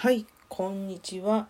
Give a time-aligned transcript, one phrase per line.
[0.00, 1.48] はい、こんにちは。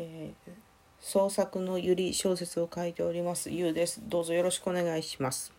[0.00, 0.50] えー
[0.98, 4.02] 創作のゆり小説を書いておりますゆうです。
[4.08, 5.52] どうぞよろしくお願いします。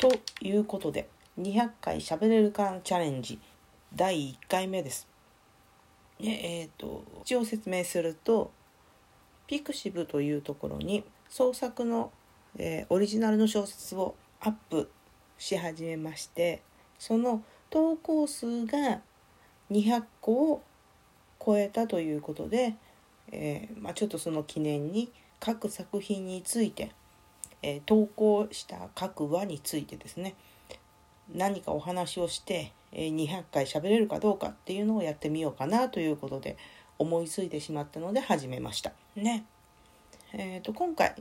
[0.00, 0.12] と
[0.46, 1.08] いうことで、
[1.40, 3.40] 200回しゃべれるかチャレンジ
[3.96, 5.08] 第1回目です。
[6.20, 8.52] でえっ、と一応説明すると、
[9.48, 12.12] ピクシブというところに創作の、
[12.58, 14.88] えーオリジナルの小説をアップ
[15.36, 16.62] し始めまして、
[16.96, 19.00] その投稿数が
[19.70, 20.62] 200個を
[21.44, 22.74] 超えたということで、
[23.30, 25.10] えーまあ、ちょっとその記念に
[25.40, 26.92] 各作品について、
[27.62, 30.34] えー投稿した各話についてですね
[31.34, 36.56] 何かお話をして、え200回喋れるかどうかっていうのをやってみようかなということで
[36.98, 38.92] 思いついてしまったので始めました。
[39.14, 39.44] ね。
[40.32, 41.14] えー、と今回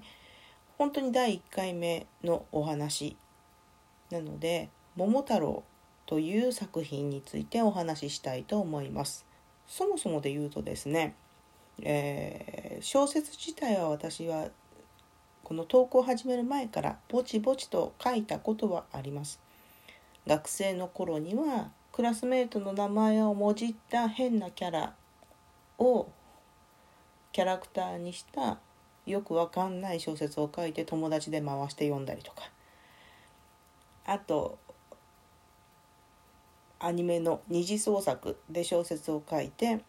[0.78, 3.16] 本当に第1回目のお話
[4.10, 5.64] なので「桃太郎」
[6.08, 9.26] という作品についてお話ししたいと思います。
[9.68, 11.14] そもそもで言うとですね、
[11.84, 14.50] えー小説自体は私は
[15.44, 19.40] この投稿を始める前からぼちぼちと書いたことはあります。
[20.28, 24.94] 学生の頃にはクラスメートの名前をもじった変なキャラ
[25.80, 26.08] を
[27.32, 28.60] キャラクターにした
[29.06, 32.44] よくわかんない小説を書いて友達で回して読んだりとか
[34.06, 34.60] あと
[36.80, 39.80] アニメの二次創作で小説を書いて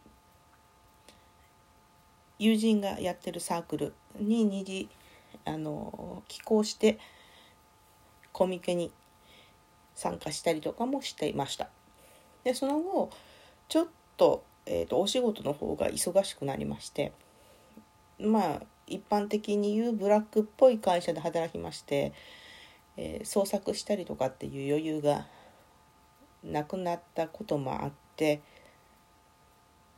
[2.38, 4.88] 友人がやってるサークルに二次
[5.44, 6.98] あの寄稿して
[8.32, 8.92] コミケに
[9.94, 11.68] 参加したりとかもしていました。
[12.44, 13.10] でその後
[13.68, 17.12] ちょっと,、えー、とお仕事の方が忙しくなりまして
[18.18, 22.12] まあ一般的に言うブラックっぽい会社で働きまして、
[22.96, 25.26] えー創作したりとかっていう余裕が
[26.44, 28.40] なくなったこともあって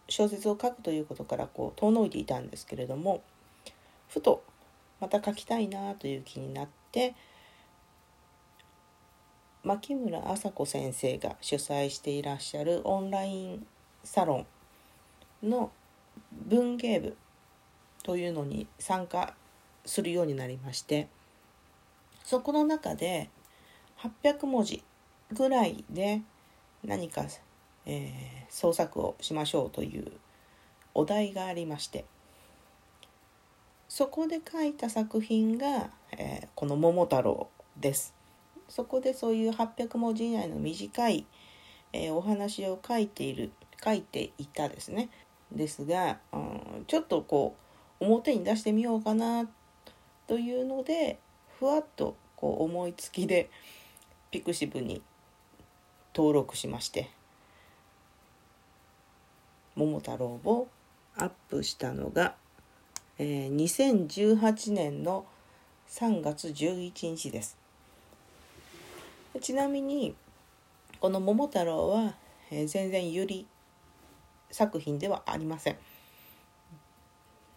[0.08, 3.22] 小説を書くということからこう遠のいていたんですけれども
[4.08, 4.42] ふと
[5.00, 7.14] また書きたいなという気になって
[9.62, 13.66] 牧村麻子先生が主催していらっしゃるオンライン
[14.02, 14.46] サロ
[15.44, 15.70] ンの
[16.48, 17.16] 文芸部
[18.02, 19.34] というのに参加
[19.84, 21.08] するようになりまして
[22.24, 23.28] そこの中で
[24.24, 24.82] 800文字
[25.32, 26.22] ぐらいで
[26.84, 27.24] 何か、
[27.86, 30.10] えー創作をしましょうという
[30.92, 32.04] お題がありまして
[33.88, 37.48] そこで書いた作品が、えーこの「桃太郎」
[37.78, 38.14] です。
[38.68, 41.26] そこでそういう800文字以内の短い、
[41.92, 43.50] えーお話を書いている
[43.82, 45.08] 書いていたですね
[45.50, 47.56] ですが、うん、ちょっとこ
[48.00, 49.48] う表に出してみようかな
[50.26, 51.18] というので
[51.58, 53.50] ふわっとこう思いつきで
[54.30, 55.02] ピクシブに
[56.14, 57.08] 登録しまして
[59.76, 60.68] 「桃太郎」を
[61.16, 62.36] アップしたのが、
[63.18, 65.24] えー2018年の
[65.88, 67.56] 3月11日です。
[69.40, 70.16] ちなみに
[71.00, 72.16] この「桃太郎は」
[72.50, 73.46] えー全然ゆり
[74.50, 75.78] 作品ではありません。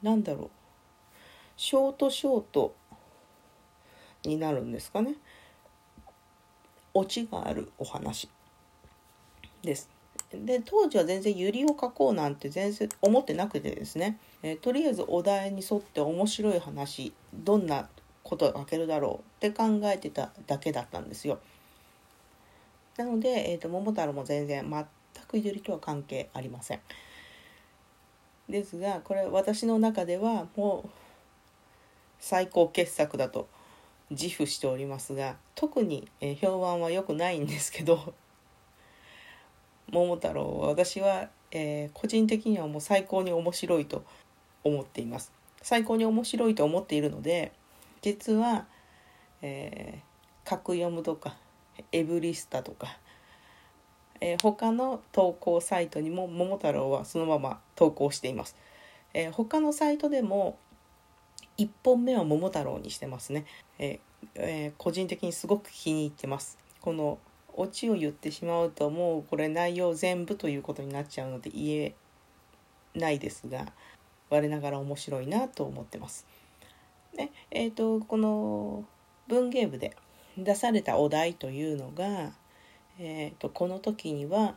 [0.03, 0.49] なんだろう
[1.57, 2.75] ショートショート
[4.23, 5.15] になるんですかね。
[6.93, 8.29] オチがあるお話
[9.63, 9.89] です。
[10.31, 17.87] で当時は全然ゆりを書こうなんて全然思ってなくてですね、えーとりあえずお題に沿って面白い話どんな
[18.23, 21.39] ことが書けるだろうって考えてただけだったんですよ。
[22.97, 24.85] なので、えーと桃太郎も全然全
[25.27, 26.79] くゆりとは関係ありません。
[28.49, 30.89] ですがこれ私の中ではもう
[32.19, 33.47] 最高傑作だと
[34.09, 36.07] 自負しておりますが特に、
[36.41, 38.13] 評判は良くないんですけど
[39.93, 44.03] 桃太郎は私は、えー個人的にはもう最高に面白いと
[44.63, 45.31] 思っています。
[45.61, 47.53] 最高に面白いと思っているので
[48.01, 48.65] 実は、
[49.41, 51.37] えー、格読むとか
[51.91, 52.97] エブリスタとか、
[54.19, 58.55] えー他の投稿サイトにも桃太郎はそのまま投稿しています、
[59.13, 60.57] えー他のサイトでも
[61.57, 63.45] 1本目は桃太郎にしてますね、
[63.79, 63.99] えー
[64.35, 66.57] えー個人的にすごく気に入ってます。
[66.81, 67.19] この
[67.55, 71.95] オチを言ってしまうともうこれ内容全部ということになっちゃうので言え
[72.95, 73.71] ないですが
[74.29, 76.25] 我ながら面白いなと思ってます。
[77.15, 78.85] でえー、とこの
[79.27, 79.95] 文芸部で
[80.35, 82.31] 出されたお題というのが、
[82.99, 84.55] えー、とこの時には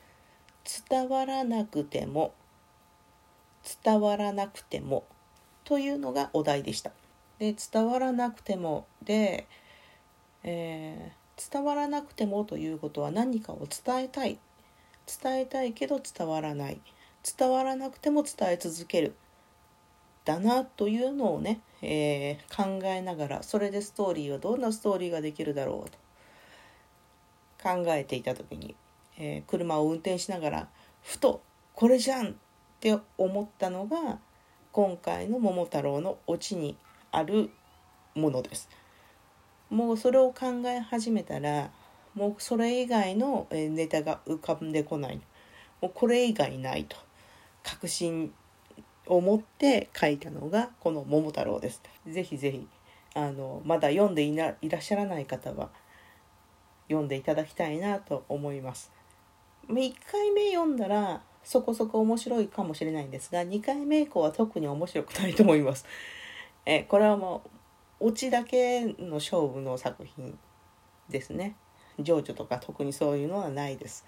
[0.88, 2.32] 「伝わらなくても
[3.84, 5.04] 伝わらなくても」
[5.64, 6.92] というのがお題でした。
[7.38, 9.46] で伝わらなくてもで、
[10.42, 14.38] えー伝わらなくてもということは何かを伝えたい。
[15.22, 16.80] 伝えたいけど伝わらない。
[17.38, 19.14] 伝わらなくても伝え続ける。
[20.24, 25.98] だなというのをね、えー、考えながらそれでストーリーはどんなストーリーができるだろうと。
[27.62, 28.76] 考えていた時に、
[29.18, 30.68] えー、車を運転しながら
[31.02, 31.42] ふと
[31.74, 32.32] これじゃんっ
[32.78, 34.18] て思ったのが
[34.70, 36.76] 今回の「桃太郎」のオチに
[37.10, 37.50] ある
[38.14, 38.68] ものです。
[39.70, 41.70] もうそれを考え始めたら
[42.14, 45.20] もうそれ以外のネタが浮かんでこない
[45.80, 46.96] もうこれ以外ないと
[47.62, 48.32] 確信
[49.06, 51.82] を持って書いたのがこの「桃太郎」です。
[52.06, 52.66] ぜひぜひ
[53.14, 55.70] あのまだ読んでいないらっしゃらない方は
[56.88, 58.92] 読んでいただきたいなと思います。
[59.68, 65.86] 1回目読んだらそこそこ面白いかもしれないんですが2回目以降は特に面白くないと思います。
[66.66, 67.50] えこれはもう
[68.06, 70.38] オチだけの勝負の作品
[71.08, 71.56] ですね。
[71.98, 74.04] 情緒とか特にそういうのはないです。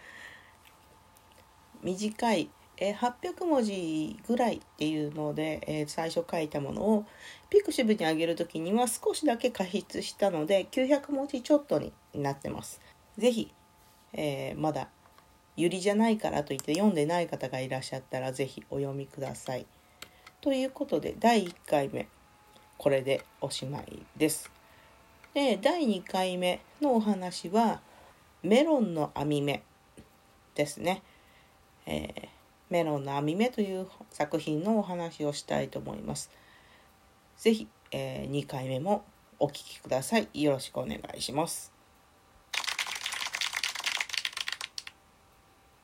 [1.83, 7.07] 短いえ800文字ぐらいっていうので、えー、最初書いたものを
[7.49, 12.83] ピクシブに上げる時には少しだけ加筆したので900文字ちょっとになってます。
[13.17, 13.55] 是非、
[14.13, 14.91] えー、まだ
[15.57, 19.67] ゆりじゃないからといって読んでない方がいらっしゃったら是非お読みください。
[20.43, 22.09] ということで第1回目
[22.79, 24.51] これでおしまいです。
[25.35, 27.81] で第2回目のお話は
[28.43, 29.63] メロンの網目
[30.55, 31.03] ですね。
[31.87, 32.37] えー
[32.69, 36.31] メロンの網目という作品のお話をしたいと思います。
[37.37, 39.05] ぜひ、えー、2回目も
[39.39, 40.29] お聴きください。
[40.35, 41.76] よろしくお願いします。